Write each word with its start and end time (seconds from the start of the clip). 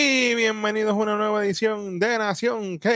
Y 0.00 0.36
bienvenidos 0.36 0.92
a 0.92 0.96
una 0.96 1.16
nueva 1.16 1.44
edición 1.44 1.98
de 1.98 2.18
Nación 2.18 2.78
k 2.78 2.88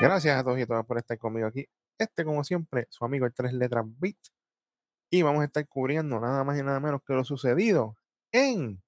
Gracias 0.00 0.38
a 0.38 0.42
todos 0.42 0.58
y 0.58 0.64
todas 0.64 0.86
por 0.86 0.96
estar 0.96 1.18
conmigo 1.18 1.48
aquí. 1.48 1.66
Este, 1.98 2.24
como 2.24 2.42
siempre, 2.44 2.86
su 2.88 3.04
amigo 3.04 3.26
el 3.26 3.34
Tres 3.34 3.52
Letras 3.52 3.84
Beat. 3.98 4.16
Y 5.10 5.20
vamos 5.20 5.42
a 5.42 5.44
estar 5.44 5.68
cubriendo 5.68 6.18
nada 6.18 6.44
más 6.44 6.58
y 6.58 6.62
nada 6.62 6.80
menos 6.80 7.02
que 7.06 7.12
lo 7.12 7.24
sucedido 7.24 7.94
en 8.32 8.82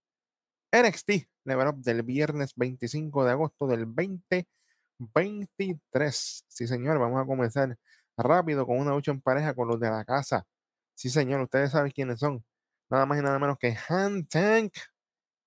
NXT 0.72 1.28
Level 1.44 1.68
Up 1.68 1.82
del 1.82 2.02
viernes 2.02 2.54
25 2.56 3.26
de 3.26 3.32
agosto 3.32 3.66
del 3.66 3.84
2023. 3.84 6.44
Sí, 6.48 6.66
señor, 6.66 6.98
vamos 6.98 7.20
a 7.20 7.26
comenzar 7.26 7.76
rápido 8.16 8.66
con 8.66 8.78
una 8.78 8.92
lucha 8.92 9.10
en 9.10 9.20
pareja 9.20 9.52
con 9.52 9.68
los 9.68 9.78
de 9.78 9.90
la 9.90 10.06
casa. 10.06 10.46
Sí, 10.94 11.10
señor, 11.10 11.42
ustedes 11.42 11.72
saben 11.72 11.92
quiénes 11.92 12.18
son 12.18 12.42
nada 12.90 13.06
más 13.06 13.18
y 13.18 13.22
nada 13.22 13.38
menos 13.38 13.58
que 13.58 13.76
Han 13.88 14.26
Tank. 14.26 14.72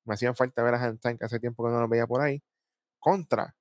Me 0.06 0.16
hacía 0.16 0.34
falta 0.34 0.64
ver 0.64 0.76
a 0.76 0.84
Han 0.84 1.00
Tank 1.00 1.22
hace 1.24 1.40
tiempo 1.40 1.64
que 1.66 1.72
no 1.72 1.82
lo 1.82 1.88
veía 1.88 2.08
por 2.08 2.22
ahí. 2.22 2.42
Contra 3.00 3.56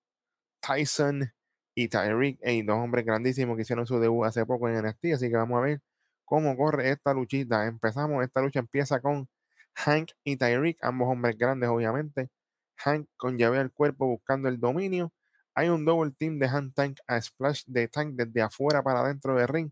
Tyson 0.61 1.33
y 1.75 1.89
Tyreek, 1.89 2.39
hey, 2.43 2.63
dos 2.63 2.77
hombres 2.79 3.05
grandísimos 3.05 3.57
que 3.57 3.63
hicieron 3.63 3.87
su 3.87 4.01
debut 4.01 4.27
hace 4.27 4.45
poco 4.47 4.69
en 4.69 4.85
NXT. 4.85 5.15
Así 5.15 5.31
que 5.31 5.37
vamos 5.37 5.59
a 5.59 5.63
ver 5.63 5.83
cómo 6.25 6.57
corre 6.57 6.91
esta 6.91 7.15
luchita. 7.15 7.67
Empezamos, 7.67 8.25
esta 8.25 8.41
lucha 8.43 8.61
empieza 8.61 9.01
con 9.01 9.29
Hank 9.75 10.11
y 10.25 10.37
Tyreek, 10.37 10.79
ambos 10.83 11.09
hombres 11.09 11.39
grandes, 11.39 11.69
obviamente. 11.71 12.31
Hank 12.79 13.09
con 13.17 13.39
llave 13.39 13.59
al 13.59 13.73
cuerpo 13.73 14.07
buscando 14.07 14.49
el 14.49 14.61
dominio. 14.61 15.13
Hay 15.55 15.69
un 15.69 15.85
double 15.85 16.13
team 16.19 16.39
de 16.39 16.47
Han 16.47 16.73
Tank 16.73 16.99
a 17.07 17.21
splash 17.21 17.65
de 17.67 17.89
Tank 17.89 18.15
desde 18.15 18.43
afuera 18.43 18.83
para 18.83 19.01
adentro 19.01 19.35
del 19.37 19.49
ring 19.49 19.71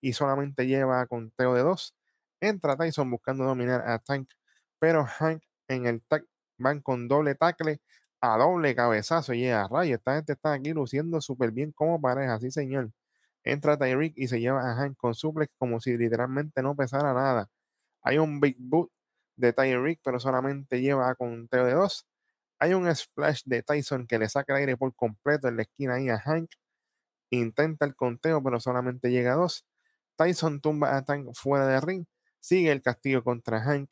y 0.00 0.12
solamente 0.12 0.66
lleva 0.66 1.06
conteo 1.06 1.54
de 1.54 1.62
dos. 1.62 1.94
Entra 2.40 2.76
Tyson 2.76 3.10
buscando 3.10 3.44
dominar 3.44 3.82
a 3.88 3.98
Tank, 3.98 4.28
pero 4.78 5.04
Hank 5.04 5.42
en 5.68 5.86
el 5.86 6.02
tag 6.02 6.24
van 6.58 6.80
con 6.80 7.08
doble 7.08 7.34
tackle 7.34 7.80
a 8.20 8.36
doble 8.38 8.74
cabezazo. 8.74 9.34
Y 9.34 9.48
a 9.48 9.66
rayo, 9.68 9.96
esta 9.96 10.16
gente 10.16 10.32
está 10.34 10.52
aquí 10.52 10.72
luciendo 10.72 11.20
súper 11.20 11.52
bien 11.52 11.72
como 11.72 12.00
pareja, 12.00 12.38
sí 12.40 12.50
señor. 12.50 12.92
Entra 13.44 13.78
Tyreek 13.78 14.14
y 14.16 14.28
se 14.28 14.40
lleva 14.40 14.70
a 14.70 14.74
Hank 14.76 14.96
con 14.96 15.14
suplex 15.14 15.52
como 15.58 15.80
si 15.80 15.96
literalmente 15.96 16.62
no 16.62 16.76
pesara 16.76 17.14
nada. 17.14 17.48
Hay 18.02 18.18
un 18.18 18.40
big 18.40 18.56
boot 18.58 18.90
de 19.36 19.52
Tyreek, 19.52 20.00
pero 20.04 20.20
solamente 20.20 20.80
lleva 20.80 21.10
a 21.10 21.14
conteo 21.14 21.64
de 21.64 21.74
dos. 21.74 22.06
Hay 22.60 22.74
un 22.74 22.94
splash 22.94 23.42
de 23.46 23.62
Tyson 23.62 24.06
que 24.06 24.18
le 24.18 24.28
saca 24.28 24.54
el 24.54 24.60
aire 24.60 24.76
por 24.76 24.94
completo 24.94 25.48
en 25.48 25.56
la 25.56 25.62
esquina 25.62 25.94
ahí 25.94 26.08
a 26.08 26.18
Hank. 26.20 26.50
Intenta 27.30 27.86
el 27.86 27.94
conteo, 27.96 28.42
pero 28.42 28.60
solamente 28.60 29.10
llega 29.10 29.34
a 29.34 29.36
dos. 29.36 29.66
Tyson 30.16 30.60
tumba 30.60 30.96
a 30.96 31.04
Tank 31.04 31.28
fuera 31.34 31.66
de 31.66 31.80
ring 31.80 32.06
Sigue 32.48 32.72
el 32.72 32.80
castigo 32.80 33.22
contra 33.22 33.60
Hank. 33.60 33.90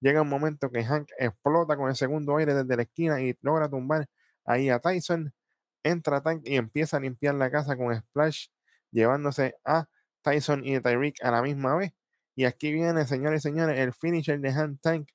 Llega 0.00 0.22
un 0.22 0.28
momento 0.28 0.70
que 0.70 0.84
Hank 0.84 1.08
explota 1.18 1.76
con 1.76 1.88
el 1.88 1.96
segundo 1.96 2.36
aire 2.36 2.54
desde 2.54 2.76
la 2.76 2.82
esquina 2.82 3.20
y 3.20 3.36
logra 3.42 3.68
tumbar 3.68 4.06
ahí 4.44 4.70
a 4.70 4.78
Tyson. 4.78 5.34
Entra 5.82 6.20
Tank 6.22 6.42
y 6.44 6.54
empieza 6.54 6.98
a 6.98 7.00
limpiar 7.00 7.34
la 7.34 7.50
casa 7.50 7.76
con 7.76 7.92
Splash, 7.92 8.46
llevándose 8.92 9.56
a 9.64 9.88
Tyson 10.22 10.64
y 10.64 10.78
Tyreek 10.78 11.16
a 11.20 11.32
la 11.32 11.42
misma 11.42 11.74
vez. 11.74 11.94
Y 12.36 12.44
aquí 12.44 12.70
viene, 12.70 13.08
señores 13.08 13.40
y 13.40 13.48
señores, 13.48 13.76
el 13.76 13.92
finisher 13.92 14.38
de 14.38 14.52
Hank 14.52 14.80
Tank. 14.80 15.08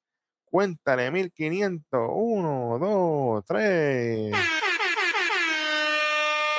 Cuéntale, 0.44 1.10
1500. 1.12 2.10
1, 2.12 2.78
2, 2.78 3.46
3. 3.46 4.34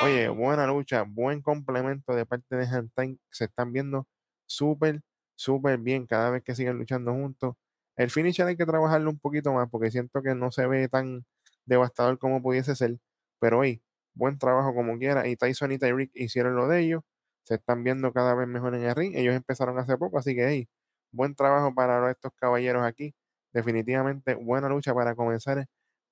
Oye, 0.01 0.29
buena 0.31 0.67
lucha, 0.67 1.03
buen 1.03 1.43
complemento 1.43 2.15
de 2.15 2.25
parte 2.25 2.57
de 2.57 2.67
Hank 2.67 2.91
Tank. 2.95 3.19
Se 3.29 3.45
están 3.45 3.71
viendo 3.71 4.09
súper 4.47 5.03
súper 5.43 5.79
bien 5.79 6.07
cada 6.07 6.31
vez 6.31 6.43
que 6.43 6.55
siguen 6.55 6.79
luchando 6.79 7.13
juntos. 7.13 7.57
El 7.97 8.11
finisher 8.11 8.47
hay 8.47 8.57
que 8.57 8.67
trabajarlo 8.67 9.11
un 9.11 9.19
poquito 9.19 9.53
más 9.53 9.69
porque 9.71 9.91
siento 9.91 10.23
que 10.23 10.35
no 10.35 10.51
se 10.53 10.67
ve 10.67 10.89
tan 10.89 11.25
devastador 11.67 12.19
como 12.19 12.43
pudiese 12.43 12.75
ser. 12.77 12.99
Pero 13.41 13.61
hoy, 13.61 13.83
buen 14.15 14.39
trabajo 14.39 14.75
como 14.75 14.99
quiera. 14.99 15.29
Y 15.29 15.37
Tyson 15.37 15.73
y 15.73 15.79
Tyreek 15.79 16.11
hicieron 16.15 16.57
lo 16.57 16.69
de 16.69 16.81
ellos. 16.81 17.03
Se 17.45 17.57
están 17.57 17.85
viendo 17.85 18.13
cada 18.13 18.35
vez 18.35 18.49
mejor 18.49 18.75
en 18.75 18.85
el 18.85 18.95
ring. 18.95 19.15
Ellos 19.17 19.35
empezaron 19.35 19.79
hace 19.79 19.99
poco, 19.99 20.19
así 20.19 20.35
que 20.35 20.49
hey, 20.49 20.69
buen 21.11 21.35
trabajo 21.35 21.75
para 21.75 22.11
estos 22.11 22.33
caballeros 22.37 22.85
aquí. 22.85 23.15
Definitivamente 23.53 24.35
buena 24.35 24.69
lucha 24.69 24.95
para 24.95 25.15
comenzar 25.15 25.67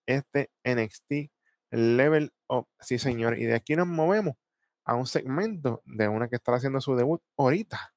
este 0.06 0.50
NXT 0.64 1.30
Level 1.70 2.32
Up. 2.48 2.68
Sí, 2.80 2.98
señor. 2.98 3.38
Y 3.38 3.44
de 3.44 3.54
aquí 3.54 3.76
nos 3.76 3.86
movemos 3.86 4.34
a 4.84 4.96
un 4.96 5.06
segmento 5.06 5.82
de 5.86 6.08
una 6.08 6.28
que 6.28 6.36
está 6.36 6.54
haciendo 6.54 6.80
su 6.80 6.96
debut 6.96 7.22
ahorita 7.36 7.94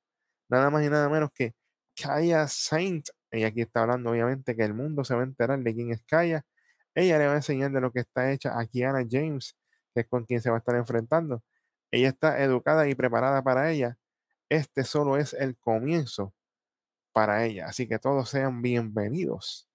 nada 0.53 0.69
más 0.69 0.83
y 0.85 0.89
nada 0.89 1.09
menos 1.09 1.31
que 1.33 1.53
Kaya 1.95 2.47
Saint. 2.47 3.07
Ella 3.31 3.47
aquí 3.47 3.61
está 3.61 3.81
hablando, 3.81 4.11
obviamente, 4.11 4.55
que 4.55 4.63
el 4.63 4.73
mundo 4.73 5.03
se 5.03 5.15
va 5.15 5.21
a 5.21 5.23
enterar 5.25 5.59
de 5.59 5.73
quién 5.73 5.91
es 5.91 6.03
Kaya. 6.05 6.43
Ella 6.95 7.17
le 7.19 7.27
va 7.27 7.33
a 7.33 7.37
enseñar 7.37 7.71
de 7.71 7.81
lo 7.81 7.91
que 7.91 8.01
está 8.01 8.31
hecha 8.31 8.59
a 8.59 8.65
Kiana 8.67 9.05
James, 9.09 9.57
que 9.93 10.01
es 10.01 10.07
con 10.07 10.25
quien 10.25 10.41
se 10.41 10.49
va 10.49 10.57
a 10.57 10.59
estar 10.59 10.75
enfrentando. 10.75 11.43
Ella 11.91 12.09
está 12.09 12.41
educada 12.43 12.87
y 12.87 12.95
preparada 12.95 13.43
para 13.43 13.71
ella. 13.71 13.97
Este 14.49 14.83
solo 14.83 15.17
es 15.17 15.33
el 15.33 15.57
comienzo 15.57 16.33
para 17.13 17.45
ella. 17.45 17.67
Así 17.67 17.87
que 17.87 17.99
todos 17.99 18.29
sean 18.29 18.61
bienvenidos 18.61 19.67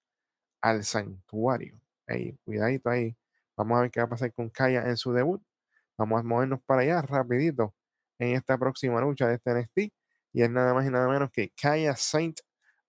al 0.62 0.84
santuario. 0.84 1.80
Hey, 2.06 2.38
cuidadito 2.44 2.90
ahí. 2.90 3.16
Vamos 3.56 3.78
a 3.78 3.82
ver 3.82 3.90
qué 3.90 4.00
va 4.00 4.06
a 4.06 4.10
pasar 4.10 4.32
con 4.34 4.50
Kaya 4.50 4.88
en 4.88 4.96
su 4.96 5.12
debut. 5.12 5.42
Vamos 5.98 6.20
a 6.20 6.22
movernos 6.24 6.60
para 6.66 6.82
allá 6.82 7.02
rapidito 7.02 7.74
en 8.18 8.36
esta 8.36 8.58
próxima 8.58 9.00
lucha 9.00 9.28
de 9.28 9.34
este 9.36 9.54
NXT 9.54 9.97
y 10.38 10.42
es 10.42 10.50
nada 10.50 10.72
más 10.72 10.86
y 10.86 10.90
nada 10.90 11.08
menos 11.08 11.32
que 11.32 11.50
Kaya 11.50 11.96
Saint 11.96 12.38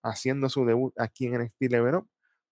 haciendo 0.04 0.50
su 0.50 0.66
debut 0.66 0.94
aquí 1.00 1.26
en 1.26 1.42
NXT 1.42 1.62
Level 1.72 1.96
Up 1.96 2.08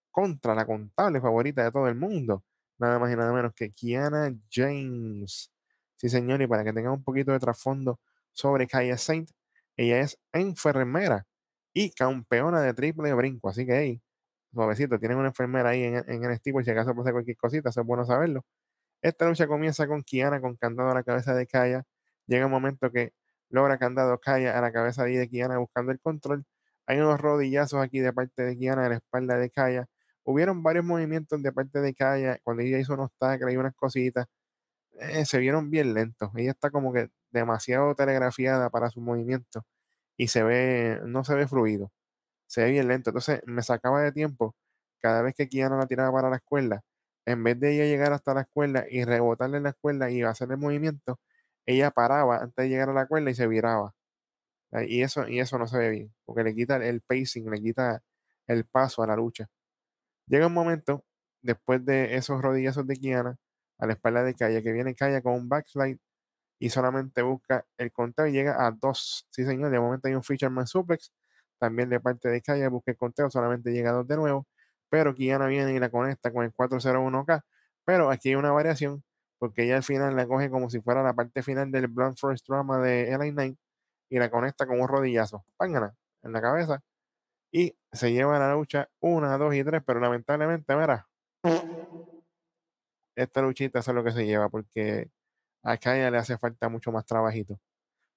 contra 0.09 0.55
la 0.55 0.65
contable 0.65 1.21
favorita 1.21 1.63
de 1.63 1.71
todo 1.71 1.87
el 1.87 1.93
mundo, 1.93 2.43
nada 2.79 2.97
más 2.97 3.13
y 3.13 3.15
nada 3.15 3.31
menos 3.31 3.53
que 3.53 3.69
Kiana 3.69 4.35
James. 4.51 5.51
Sí, 5.97 6.09
señor, 6.09 6.41
y 6.41 6.47
para 6.47 6.63
que 6.63 6.73
tengan 6.73 6.93
un 6.93 7.03
poquito 7.03 7.31
de 7.31 7.37
trasfondo 7.37 7.99
sobre 8.33 8.65
Kaya 8.65 8.97
Saint, 8.97 9.29
ella 9.75 9.99
es 9.99 10.17
enfermera 10.33 11.27
y 11.73 11.91
campeona 11.91 12.61
de 12.61 12.73
triple 12.73 13.13
brinco, 13.13 13.49
así 13.49 13.67
que 13.67 13.77
hey, 13.77 14.01
suavecito, 14.51 14.97
tienen 14.97 15.19
una 15.19 15.27
enfermera 15.27 15.69
ahí 15.69 15.83
en, 15.83 15.97
en 16.07 16.21
NXT 16.23 16.53
por 16.53 16.65
si 16.65 16.71
acaso 16.71 16.95
pasa 16.95 17.11
cualquier 17.11 17.37
cosita, 17.37 17.69
eso 17.69 17.81
es 17.81 17.87
bueno 17.87 18.03
saberlo. 18.03 18.43
Esta 19.03 19.27
lucha 19.29 19.47
comienza 19.47 19.87
con 19.87 20.01
Kiana 20.03 20.41
con 20.41 20.55
candado 20.55 20.89
a 20.89 20.95
la 20.95 21.03
cabeza 21.03 21.35
de 21.35 21.45
Kaya. 21.45 21.85
Llega 22.27 22.47
un 22.47 22.51
momento 22.51 22.91
que 22.91 23.13
logra 23.49 23.77
candado 23.77 24.19
cae 24.19 24.49
a 24.49 24.61
la 24.61 24.71
cabeza 24.71 25.03
de 25.05 25.29
Kiana 25.29 25.57
buscando 25.57 25.91
el 25.91 25.99
control. 25.99 26.45
Hay 26.87 26.99
unos 26.99 27.19
rodillazos 27.19 27.81
aquí 27.81 27.99
de 27.99 28.13
parte 28.13 28.43
de 28.43 28.57
Kiana 28.57 28.83
en 28.85 28.91
la 28.91 28.95
espalda 28.97 29.37
de 29.37 29.49
Kaya. 29.49 29.87
Hubieron 30.23 30.63
varios 30.63 30.85
movimientos 30.85 31.41
de 31.41 31.51
parte 31.51 31.79
de 31.81 31.93
Kaya 31.93 32.39
cuando 32.43 32.63
ella 32.63 32.79
hizo 32.79 32.93
unos 32.93 33.11
tacles 33.17 33.53
y 33.53 33.57
unas 33.57 33.75
cositas. 33.75 34.27
Eh, 34.99 35.25
se 35.25 35.39
vieron 35.39 35.69
bien 35.69 35.93
lentos. 35.93 36.31
Ella 36.35 36.51
está 36.51 36.71
como 36.71 36.93
que 36.93 37.09
demasiado 37.31 37.95
telegrafiada 37.95 38.69
para 38.69 38.89
su 38.89 39.01
movimiento 39.01 39.65
y 40.17 40.27
se 40.29 40.43
ve, 40.43 40.99
no 41.05 41.23
se 41.23 41.35
ve 41.35 41.47
fluido. 41.47 41.91
Se 42.47 42.63
ve 42.63 42.71
bien 42.71 42.87
lento. 42.89 43.11
Entonces 43.11 43.41
me 43.45 43.63
sacaba 43.63 44.01
de 44.01 44.11
tiempo 44.11 44.55
cada 44.99 45.21
vez 45.21 45.35
que 45.35 45.47
Kiana 45.49 45.77
la 45.77 45.87
tiraba 45.87 46.11
para 46.13 46.29
la 46.29 46.37
escuela. 46.37 46.83
En 47.25 47.43
vez 47.43 47.59
de 47.59 47.75
ella 47.75 47.85
llegar 47.85 48.13
hasta 48.13 48.33
la 48.33 48.41
escuela 48.41 48.85
y 48.89 49.03
rebotarle 49.05 49.57
en 49.57 49.63
la 49.63 49.69
escuela 49.71 50.09
y 50.11 50.23
hacer 50.23 50.51
el 50.51 50.57
movimiento, 50.57 51.19
ella 51.67 51.91
paraba 51.91 52.37
antes 52.39 52.63
de 52.65 52.69
llegar 52.69 52.89
a 52.89 52.93
la 52.93 53.07
cuerda 53.07 53.31
y 53.31 53.35
se 53.35 53.47
viraba. 53.47 53.93
Y 54.87 55.01
eso, 55.01 55.27
y 55.27 55.39
eso 55.39 55.57
no 55.57 55.67
se 55.67 55.77
ve 55.77 55.89
bien, 55.89 56.15
porque 56.25 56.43
le 56.43 56.55
quita 56.55 56.77
el 56.77 57.01
pacing, 57.01 57.49
le 57.49 57.61
quita 57.61 58.01
el 58.47 58.65
paso 58.65 59.03
a 59.03 59.07
la 59.07 59.15
lucha. 59.15 59.47
Llega 60.27 60.47
un 60.47 60.53
momento, 60.53 61.05
después 61.41 61.85
de 61.85 62.15
esos 62.15 62.41
rodillazos 62.41 62.87
de 62.87 62.95
Kiana, 62.97 63.37
a 63.79 63.87
la 63.87 63.93
espalda 63.93 64.23
de 64.23 64.35
Kaya, 64.35 64.61
que 64.61 64.71
viene 64.73 64.95
Kaya 64.95 65.21
con 65.21 65.33
un 65.35 65.49
backslide 65.49 65.99
y 66.59 66.69
solamente 66.69 67.21
busca 67.23 67.65
el 67.77 67.91
conteo 67.91 68.27
y 68.27 68.33
llega 68.33 68.65
a 68.65 68.71
dos. 68.71 69.27
Sí, 69.31 69.45
señor, 69.45 69.71
de 69.71 69.79
momento 69.79 70.07
hay 70.07 70.15
un 70.15 70.23
Fisherman 70.23 70.67
Suplex, 70.67 71.13
también 71.59 71.89
de 71.89 71.99
parte 71.99 72.29
de 72.29 72.41
Kaya 72.41 72.69
busca 72.69 72.91
el 72.91 72.97
conteo, 72.97 73.29
solamente 73.31 73.71
llega 73.71 73.91
a 73.91 73.93
dos 73.93 74.07
de 74.07 74.17
nuevo, 74.17 74.47
pero 74.89 75.15
Kiana 75.15 75.47
viene 75.47 75.73
y 75.73 75.79
la 75.79 75.89
conecta 75.89 76.31
con 76.33 76.45
el 76.45 76.53
401K. 76.53 77.43
Pero 77.85 78.11
aquí 78.11 78.29
hay 78.29 78.35
una 78.35 78.51
variación 78.51 79.03
porque 79.39 79.63
ella 79.63 79.77
al 79.77 79.83
final 79.83 80.15
la 80.15 80.27
coge 80.27 80.49
como 80.49 80.69
si 80.69 80.81
fuera 80.81 81.03
la 81.03 81.13
parte 81.13 81.43
final 81.43 81.71
del 81.71 81.87
Blunt 81.87 82.17
Force 82.19 82.43
Drama 82.47 82.79
de 82.79 83.11
LA 83.11 83.31
Knight 83.31 83.57
y 84.09 84.19
la 84.19 84.29
conecta 84.29 84.65
con 84.67 84.79
un 84.81 84.87
rodillazo, 84.87 85.45
pángana, 85.57 85.95
en 86.23 86.33
la 86.33 86.41
cabeza 86.41 86.81
y 87.51 87.75
se 87.91 88.11
lleva 88.11 88.39
la 88.39 88.53
lucha 88.53 88.89
una, 88.99 89.37
dos 89.37 89.53
y 89.55 89.63
tres, 89.63 89.81
pero 89.85 89.99
lamentablemente, 89.99 90.75
mira, 90.75 91.07
esta 93.15 93.41
luchita 93.41 93.79
es 93.79 93.87
lo 93.87 94.03
que 94.03 94.11
se 94.11 94.25
lleva 94.25 94.49
porque 94.49 95.09
acá 95.63 95.97
ya 95.97 96.11
le 96.11 96.17
hace 96.17 96.37
falta 96.37 96.69
mucho 96.69 96.91
más 96.91 97.05
trabajito. 97.05 97.59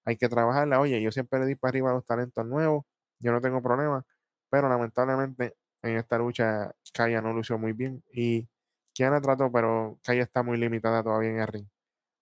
Hay 0.04 0.16
que 0.16 0.28
trabajarla. 0.28 0.80
Oye, 0.80 1.00
yo 1.02 1.12
siempre 1.12 1.40
le 1.40 1.46
di 1.46 1.54
para 1.56 1.70
arriba 1.70 1.90
a 1.90 1.94
los 1.94 2.04
talentos 2.06 2.46
nuevos, 2.46 2.84
yo 3.20 3.32
no 3.32 3.40
tengo 3.40 3.62
problema, 3.62 4.04
pero 4.50 4.68
lamentablemente 4.68 5.56
en 5.82 5.96
esta 5.96 6.18
lucha 6.18 6.72
Kaya 6.92 7.22
no 7.22 7.32
lució 7.32 7.58
muy 7.58 7.72
bien 7.72 8.02
y 8.12 8.48
Kiana 8.94 9.20
trató, 9.20 9.50
pero 9.52 9.98
Kaya 10.02 10.22
está 10.22 10.42
muy 10.42 10.58
limitada 10.58 11.02
todavía 11.02 11.30
en 11.30 11.40
el 11.40 11.46
ring. 11.46 11.66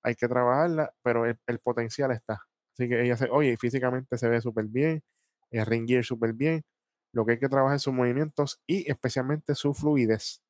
Hay 0.03 0.15
que 0.15 0.29
trabajarla, 0.29 0.95
pero 1.03 1.27
el, 1.27 1.59
potencial 1.63 2.11
está. 2.13 2.43
Así 2.75 2.89
que 2.89 3.03
ella 3.03 3.17
se, 3.17 3.29
oye, 3.31 3.57
físicamente 3.57 4.19
se 4.19 4.29
ve 4.29 4.41
súper 4.41 4.67
bien, 4.67 5.03
el 5.51 5.67
ring 5.67 5.87
gear 5.89 6.05
súper 6.05 6.33
bien. 6.35 6.65
Lo 7.13 7.27
que 7.27 7.33
hay 7.33 7.39
que 7.39 7.49
trabajar 7.49 7.77
es 7.77 7.83
sus 7.83 7.95
movimientos 7.95 8.61
y 8.67 8.91
especialmente 8.91 9.55
su 9.55 9.75
fluidez. 9.75 10.43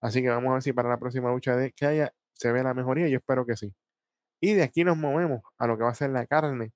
Así 0.00 0.22
que 0.22 0.30
vamos 0.30 0.50
a 0.50 0.54
ver 0.54 0.62
si 0.62 0.72
para 0.72 0.88
la 0.88 0.98
próxima 0.98 1.30
lucha 1.30 1.56
de, 1.56 1.74
haya 1.82 2.12
se 2.34 2.52
ve 2.52 2.62
la 2.62 2.74
mejoría. 2.74 3.08
Yo 3.08 3.18
espero 3.18 3.46
que 3.46 3.56
sí. 3.56 3.74
Y 4.40 4.54
de 4.54 4.62
aquí 4.62 4.84
nos 4.84 4.96
movemos 4.96 5.42
a 5.58 5.66
lo 5.66 5.76
que 5.76 5.84
va 5.84 5.90
a 5.90 5.94
ser 5.94 6.10
la 6.10 6.26
carne. 6.26 6.72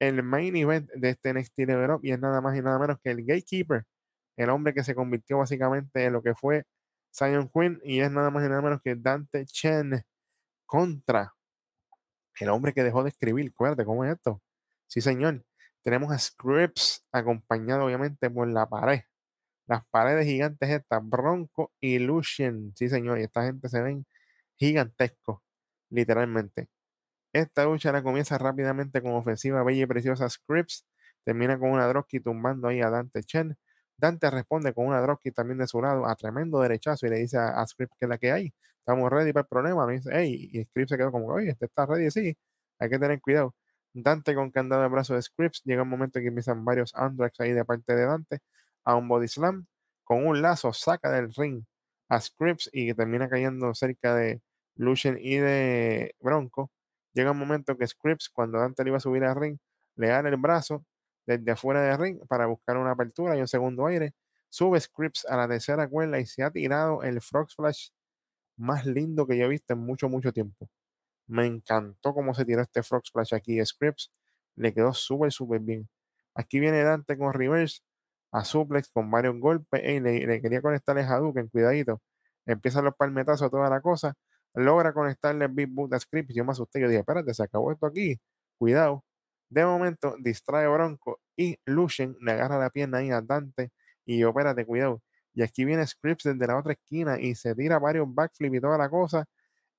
El 0.00 0.22
main 0.22 0.56
event 0.56 0.90
de 0.92 1.10
este 1.10 1.32
NXT 1.32 1.58
Level 1.60 1.90
Up 1.92 2.00
y 2.02 2.12
es 2.12 2.20
nada 2.20 2.40
más 2.40 2.56
y 2.56 2.62
nada 2.62 2.78
menos 2.78 2.98
que 3.02 3.10
el 3.10 3.24
Gatekeeper, 3.24 3.84
el 4.36 4.50
hombre 4.50 4.74
que 4.74 4.84
se 4.84 4.94
convirtió 4.94 5.38
básicamente 5.38 6.04
en 6.04 6.12
lo 6.12 6.22
que 6.22 6.34
fue 6.34 6.64
Zion 7.14 7.48
Quinn 7.48 7.80
y 7.84 8.00
es 8.00 8.10
nada 8.10 8.30
más 8.30 8.44
y 8.44 8.48
nada 8.48 8.62
menos 8.62 8.80
que 8.82 8.96
Dante 8.96 9.46
Chen 9.46 10.04
contra 10.66 11.34
el 12.40 12.48
hombre 12.48 12.72
que 12.72 12.82
dejó 12.82 13.02
de 13.02 13.10
escribir. 13.10 13.50
Acuérdate 13.50 13.84
cómo 13.84 14.04
es 14.04 14.14
esto. 14.14 14.42
Sí, 14.86 15.00
señor. 15.00 15.44
Tenemos 15.82 16.10
a 16.12 16.18
Scripps 16.18 17.06
acompañado 17.12 17.84
obviamente 17.84 18.30
por 18.30 18.48
la 18.48 18.68
pared. 18.68 19.02
Las 19.66 19.86
paredes 19.88 20.26
gigantes 20.26 20.70
estas, 20.70 21.00
Bronco 21.08 21.72
y 21.80 21.98
Lucien. 21.98 22.72
Sí, 22.76 22.88
señor. 22.88 23.18
Y 23.20 23.24
esta 23.24 23.44
gente 23.44 23.68
se 23.68 23.80
ven 23.82 24.06
gigantescos, 24.56 25.40
literalmente. 25.90 26.68
Esta 27.32 27.64
lucha 27.64 27.92
la 27.92 28.02
comienza 28.02 28.38
rápidamente 28.38 29.02
con 29.02 29.12
ofensiva 29.12 29.62
bella 29.62 29.82
y 29.84 29.86
preciosa 29.86 30.28
Scripps. 30.28 30.86
Termina 31.24 31.58
con 31.58 31.70
una 31.70 31.86
Drosky 31.86 32.20
tumbando 32.20 32.68
ahí 32.68 32.80
a 32.80 32.90
Dante 32.90 33.22
Chen. 33.22 33.56
Dante 33.96 34.30
responde 34.30 34.72
con 34.74 34.86
una 34.86 35.00
Drosky 35.00 35.30
también 35.30 35.58
de 35.58 35.66
su 35.66 35.80
lado 35.80 36.06
a 36.06 36.14
tremendo 36.16 36.60
derechazo 36.60 37.06
y 37.06 37.10
le 37.10 37.16
dice 37.18 37.38
a, 37.38 37.64
Scripps 37.66 37.94
que 37.98 38.06
es 38.06 38.08
la 38.08 38.18
que 38.18 38.32
hay. 38.32 38.54
Estamos 38.78 39.10
ready 39.10 39.32
para 39.32 39.42
el 39.42 39.48
problema. 39.48 39.86
Dice, 39.86 40.10
hey, 40.12 40.50
y 40.52 40.64
Scripps 40.64 40.90
se 40.90 40.96
quedó 40.98 41.12
como, 41.12 41.28
oye, 41.28 41.50
este 41.50 41.66
está 41.66 41.86
ready, 41.86 42.10
sí. 42.10 42.36
Hay 42.78 42.90
que 42.90 42.98
tener 42.98 43.20
cuidado. 43.20 43.54
Dante 43.94 44.34
con 44.34 44.50
candado 44.50 44.82
de 44.82 44.88
brazo 44.88 45.14
de 45.14 45.22
Scripps. 45.22 45.62
Llega 45.64 45.82
un 45.82 45.88
momento 45.88 46.18
en 46.18 46.24
que 46.24 46.28
empiezan 46.28 46.64
varios 46.64 46.94
Andrax 46.94 47.40
ahí 47.40 47.52
de 47.52 47.64
parte 47.64 47.94
de 47.94 48.06
Dante 48.06 48.40
a 48.84 48.96
un 48.96 49.08
body 49.08 49.28
slam. 49.28 49.66
Con 50.04 50.26
un 50.26 50.42
lazo 50.42 50.72
saca 50.72 51.10
del 51.10 51.32
ring 51.34 51.64
a 52.08 52.20
Scripps 52.20 52.68
y 52.72 52.92
termina 52.94 53.28
cayendo 53.28 53.74
cerca 53.74 54.14
de 54.14 54.42
Lucien 54.76 55.18
y 55.20 55.36
de 55.36 56.14
Bronco. 56.20 56.70
Llega 57.14 57.30
un 57.30 57.38
momento 57.38 57.76
que 57.76 57.86
Scripps, 57.86 58.28
cuando 58.28 58.58
Dante 58.58 58.84
le 58.84 58.90
iba 58.90 58.98
a 58.98 59.00
subir 59.00 59.24
al 59.24 59.36
ring, 59.36 59.58
le 59.96 60.08
da 60.08 60.20
el 60.20 60.36
brazo 60.36 60.84
desde 61.26 61.50
afuera 61.52 61.82
del 61.82 61.98
ring 61.98 62.26
para 62.28 62.46
buscar 62.46 62.76
una 62.76 62.92
apertura 62.92 63.36
y 63.36 63.40
un 63.40 63.48
segundo 63.48 63.86
aire. 63.86 64.14
Sube 64.48 64.80
Scripps 64.80 65.26
a 65.26 65.36
la 65.36 65.48
tercera 65.48 65.88
cuerda 65.88 66.20
y 66.20 66.26
se 66.26 66.42
ha 66.42 66.50
tirado 66.50 67.02
el 67.02 67.20
Frog 67.20 67.50
Splash 67.50 67.88
más 68.56 68.86
lindo 68.86 69.26
que 69.26 69.36
yo 69.38 69.46
he 69.46 69.48
visto 69.48 69.74
en 69.74 69.80
mucho, 69.80 70.08
mucho 70.08 70.32
tiempo. 70.32 70.68
Me 71.26 71.46
encantó 71.46 72.14
cómo 72.14 72.34
se 72.34 72.44
tiró 72.44 72.62
este 72.62 72.82
Frog 72.82 73.06
Splash 73.06 73.34
aquí. 73.34 73.64
Scripps 73.64 74.12
le 74.56 74.72
quedó 74.74 74.92
súper, 74.94 75.32
súper 75.32 75.60
bien. 75.60 75.88
Aquí 76.34 76.60
viene 76.60 76.82
Dante 76.82 77.16
con 77.18 77.32
reverse 77.32 77.80
a 78.32 78.44
suplex 78.44 78.90
con 78.92 79.10
varios 79.10 79.38
golpes. 79.40 79.82
y 79.84 80.00
le, 80.00 80.40
quería 80.42 80.62
conectar 80.62 80.98
el 80.98 81.04
Hadouken, 81.06 81.48
cuidadito. 81.48 82.02
Empiezan 82.46 82.84
los 82.84 82.94
palmetazos, 82.96 83.50
toda 83.50 83.70
la 83.70 83.80
cosa. 83.80 84.14
Logra 84.54 84.92
conectarle 84.92 85.46
el 85.46 85.52
Big 85.52 85.68
Boot 85.68 85.94
a 85.94 86.00
Scripps. 86.00 86.34
Yo 86.34 86.44
me 86.44 86.52
asusté. 86.52 86.80
Yo 86.80 86.88
dije, 86.88 87.00
espérate, 87.00 87.34
se 87.34 87.42
acabó 87.44 87.72
esto 87.72 87.86
aquí. 87.86 88.20
Cuidado. 88.58 89.04
De 89.48 89.64
momento, 89.64 90.16
distrae 90.20 90.66
Bronco 90.68 91.20
y 91.36 91.56
Lucien 91.64 92.16
le 92.20 92.32
agarra 92.32 92.58
la 92.58 92.70
pierna 92.70 92.98
ahí 92.98 93.10
a 93.10 93.20
Dante. 93.20 93.70
Y 94.04 94.18
yo, 94.18 94.30
espérate, 94.30 94.66
cuidado. 94.66 95.02
Y 95.34 95.42
aquí 95.42 95.64
viene 95.64 95.86
Scripps 95.86 96.24
desde 96.24 96.46
la 96.46 96.58
otra 96.58 96.72
esquina 96.74 97.20
y 97.20 97.34
se 97.34 97.54
tira 97.54 97.78
varios 97.78 98.12
backflips 98.12 98.56
y 98.56 98.60
toda 98.60 98.78
la 98.78 98.88
cosa 98.88 99.26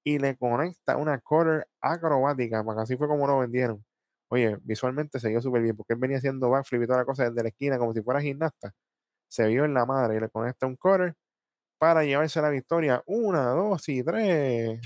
y 0.06 0.20
le 0.20 0.38
conecta 0.38 0.98
una 0.98 1.20
quarter 1.20 1.68
acrobática, 1.82 2.64
porque 2.64 2.82
así 2.84 2.96
fue 2.96 3.08
como 3.08 3.28
lo 3.28 3.40
vendieron. 3.40 3.84
Oye, 4.30 4.58
visualmente 4.62 5.20
se 5.20 5.30
vio 5.30 5.42
súper 5.42 5.64
bien, 5.64 5.76
porque 5.76 5.94
él 5.94 6.00
venía 6.00 6.18
haciendo 6.18 6.50
backflip 6.50 6.84
y 6.84 6.88
toda 6.88 7.00
la 7.00 7.06
cosa 7.06 7.30
desde 7.30 7.42
la 7.44 7.50
esquina, 7.50 7.78
como 7.80 7.94
si 7.94 8.02
fuera 8.02 8.22
gimnasta. 8.22 8.74
Se 9.28 9.48
vio 9.48 9.66
en 9.66 9.74
la 9.74 9.86
madre 9.86 10.18
y 10.18 10.20
le 10.20 10.30
conecta 10.30 10.68
un 10.68 10.76
quarter 10.76 11.16
para 11.80 12.04
llevarse 12.04 12.42
la 12.42 12.50
victoria. 12.50 13.04
Una, 13.08 13.50
dos 13.50 13.90
y 13.90 14.04
tres. 14.04 14.80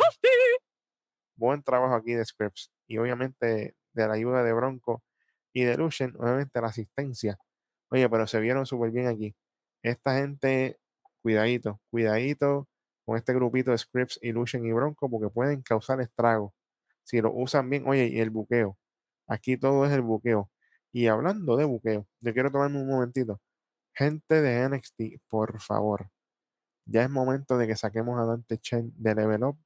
Buen 1.35 1.63
trabajo 1.63 1.95
aquí 1.95 2.13
de 2.13 2.25
Scripps. 2.25 2.71
Y 2.87 2.97
obviamente 2.97 3.75
de 4.03 4.07
la 4.07 4.13
ayuda 4.15 4.43
de 4.43 4.53
Bronco 4.53 5.03
y 5.53 5.63
de 5.63 5.77
Lucien, 5.77 6.15
obviamente 6.17 6.61
la 6.61 6.67
asistencia. 6.67 7.37
Oye, 7.91 8.09
pero 8.09 8.27
se 8.27 8.39
vieron 8.39 8.65
súper 8.65 8.91
bien 8.91 9.07
aquí. 9.07 9.35
Esta 9.83 10.17
gente, 10.19 10.79
cuidadito, 11.21 11.81
cuidadito 11.89 12.67
con 13.05 13.17
este 13.17 13.33
grupito 13.33 13.71
de 13.71 13.77
Scripps, 13.77 14.19
Illusion 14.21 14.65
y 14.65 14.71
Bronco 14.73 15.09
porque 15.09 15.29
pueden 15.29 15.61
causar 15.63 16.01
estragos. 16.01 16.53
Si 17.03 17.21
lo 17.21 17.31
usan 17.33 17.69
bien, 17.69 17.87
oye, 17.87 18.07
y 18.07 18.19
el 18.19 18.29
buqueo. 18.29 18.77
Aquí 19.27 19.57
todo 19.57 19.85
es 19.85 19.91
el 19.93 20.01
buqueo. 20.01 20.51
Y 20.91 21.07
hablando 21.07 21.57
de 21.57 21.65
buqueo, 21.65 22.07
yo 22.19 22.33
quiero 22.33 22.51
tomarme 22.51 22.81
un 22.81 22.87
momentito. 22.87 23.41
Gente 23.93 24.41
de 24.41 24.69
NXT, 24.69 25.21
por 25.27 25.61
favor. 25.61 26.09
Ya 26.85 27.03
es 27.03 27.09
momento 27.09 27.57
de 27.57 27.67
que 27.67 27.75
saquemos 27.75 28.19
a 28.19 28.25
Dante 28.25 28.57
Chen 28.59 28.93
de 28.95 29.15
Level 29.15 29.43
Up 29.43 29.59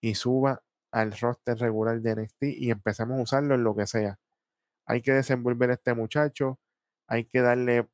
y 0.00 0.14
suba 0.14 0.62
al 0.94 1.12
roster 1.18 1.58
regular 1.58 2.00
de 2.00 2.14
NXT 2.16 2.44
y 2.44 2.70
empecemos 2.70 3.18
a 3.18 3.22
usarlo 3.22 3.56
en 3.56 3.64
lo 3.64 3.74
que 3.76 3.86
sea. 3.86 4.18
Hay 4.86 5.02
que 5.02 5.12
desenvolver 5.12 5.70
a 5.70 5.74
este 5.74 5.94
muchacho, 5.94 6.60
hay 7.08 7.26
que 7.26 7.40
darle, 7.42 7.88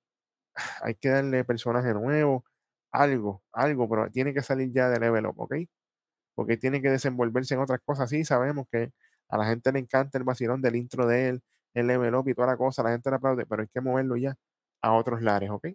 hay 0.82 0.96
que 0.96 1.10
darle 1.10 1.44
personaje 1.44 1.94
nuevo, 1.94 2.44
algo, 2.92 3.44
algo, 3.52 3.88
pero 3.88 4.10
tiene 4.10 4.34
que 4.34 4.42
salir 4.42 4.72
ya 4.72 4.90
de 4.90 5.00
level 5.00 5.26
up, 5.26 5.40
¿ok? 5.40 5.54
Porque 6.34 6.56
tiene 6.58 6.82
que 6.82 6.90
desenvolverse 6.90 7.54
en 7.54 7.60
otras 7.60 7.80
cosas. 7.84 8.10
Sí, 8.10 8.24
sabemos 8.24 8.66
que 8.72 8.92
a 9.28 9.38
la 9.38 9.46
gente 9.46 9.72
le 9.72 9.80
encanta 9.80 10.18
el 10.18 10.24
vacilón 10.24 10.62
del 10.62 10.76
intro 10.76 11.06
de 11.06 11.28
él, 11.30 11.42
el 11.74 11.86
level 11.86 12.14
up 12.16 12.28
y 12.28 12.34
toda 12.34 12.48
la 12.48 12.56
cosa, 12.58 12.82
la 12.82 12.90
gente 12.90 13.10
le 13.10 13.16
aplaude, 13.16 13.46
pero 13.46 13.62
hay 13.62 13.68
que 13.68 13.80
moverlo 13.80 14.16
ya 14.16 14.36
a 14.82 14.92
otros 14.94 15.22
lares, 15.22 15.50
¿ok? 15.50 15.68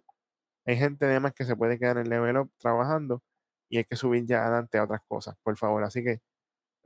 Hay 0.66 0.76
gente 0.76 1.06
además 1.06 1.34
que 1.34 1.44
se 1.44 1.56
puede 1.56 1.78
quedar 1.78 1.98
en 1.98 2.08
level 2.10 2.38
up 2.38 2.52
trabajando 2.58 3.22
y 3.68 3.78
hay 3.78 3.84
que 3.84 3.96
subir 3.96 4.26
ya 4.26 4.44
adelante 4.44 4.78
a 4.78 4.84
otras 4.84 5.02
cosas, 5.08 5.36
por 5.42 5.56
favor. 5.58 5.84
Así 5.84 6.04
que 6.04 6.20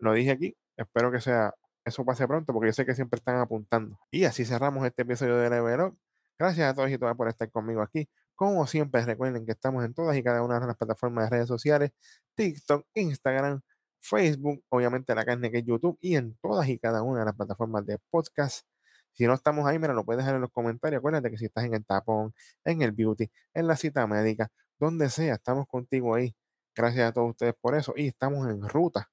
lo 0.01 0.13
dije 0.15 0.33
aquí, 0.33 0.57
espero 0.77 1.11
que 1.13 1.21
sea 1.21 1.55
eso 1.85 2.05
pase 2.05 2.27
pronto 2.27 2.53
porque 2.53 2.69
yo 2.69 2.73
sé 2.73 2.87
que 2.87 2.95
siempre 2.95 3.19
están 3.19 3.37
apuntando. 3.37 3.99
Y 4.11 4.25
así 4.25 4.45
cerramos 4.45 4.87
este 4.87 5.03
episodio 5.03 5.37
de 5.37 5.51
Level 5.51 5.81
Up. 5.81 5.99
Gracias 6.39 6.71
a 6.71 6.75
todos 6.75 6.91
y 6.91 6.99
todas 6.99 7.17
por 7.17 7.29
estar 7.29 7.51
conmigo 7.51 7.83
aquí. 7.83 8.09
Como 8.35 8.67
siempre, 8.67 9.05
recuerden 9.05 9.45
que 9.47 9.53
estamos 9.53 9.85
en 9.85 9.95
todas 9.95 10.17
y 10.17 10.23
cada 10.23 10.43
una 10.43 10.59
de 10.61 10.67
las 10.67 10.77
plataformas 10.77 11.25
de 11.25 11.37
redes 11.37 11.49
sociales, 11.49 11.91
TikTok, 12.35 12.87
Instagram, 12.95 13.61
Facebook, 14.01 14.65
obviamente 14.71 15.15
la 15.15 15.25
carne 15.25 15.51
que 15.51 15.59
es 15.59 15.65
YouTube 15.65 15.99
y 16.01 16.17
en 16.17 16.37
todas 16.43 16.69
y 16.69 16.79
cada 16.79 17.03
una 17.03 17.21
de 17.21 17.27
las 17.27 17.35
plataformas 17.35 17.85
de 17.87 17.99
podcast. 18.11 18.67
Si 19.13 19.27
no 19.27 19.35
estamos 19.35 19.67
ahí, 19.67 19.79
mira, 19.79 19.93
lo 19.95 20.05
puedes 20.05 20.19
dejar 20.19 20.37
en 20.37 20.43
los 20.43 20.51
comentarios. 20.51 21.01
Acuérdate 21.01 21.31
que 21.31 21.39
si 21.39 21.47
estás 21.47 21.65
en 21.65 21.75
el 21.75 21.85
tapón, 21.85 22.35
en 22.65 22.83
el 22.83 22.93
beauty, 22.93 23.31
en 23.55 23.67
la 23.67 23.77
cita 23.77 24.07
médica, 24.07 24.51
donde 24.79 25.11
sea, 25.11 25.35
estamos 25.35 25.67
contigo 25.69 26.15
ahí. 26.15 26.35
Gracias 26.75 27.11
a 27.11 27.13
todos 27.13 27.31
ustedes 27.31 27.55
por 27.61 27.75
eso. 27.75 27.93
Y 27.97 28.09
estamos 28.09 28.49
en 28.49 28.67
ruta 28.69 29.11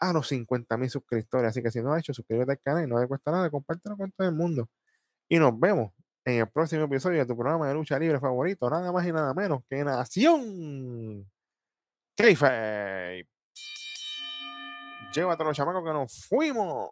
a 0.00 0.12
los 0.12 0.28
50 0.28 0.76
mil 0.76 0.90
suscriptores. 0.90 1.50
Así 1.50 1.62
que 1.62 1.70
si 1.70 1.80
no 1.80 1.92
has 1.92 2.00
hecho, 2.00 2.14
suscríbete 2.14 2.52
al 2.52 2.60
canal 2.60 2.84
y 2.84 2.86
no 2.86 3.00
te 3.00 3.06
cuesta 3.06 3.30
nada, 3.30 3.50
compártelo 3.50 3.96
con 3.96 4.10
todo 4.12 4.28
el 4.28 4.34
mundo. 4.34 4.68
Y 5.28 5.38
nos 5.38 5.58
vemos 5.58 5.92
en 6.24 6.40
el 6.40 6.48
próximo 6.48 6.84
episodio 6.84 7.18
de 7.20 7.26
tu 7.26 7.36
programa 7.36 7.68
de 7.68 7.74
lucha 7.74 7.98
libre 7.98 8.20
favorito, 8.20 8.68
nada 8.68 8.92
más 8.92 9.06
y 9.06 9.12
nada 9.12 9.32
menos 9.34 9.62
que 9.68 9.82
Nación 9.82 11.26
Kayfabe. 12.16 13.26
Llévate 15.14 15.44
los 15.44 15.56
chamacos 15.56 15.84
que 15.84 15.92
nos 15.92 16.26
fuimos. 16.26 16.90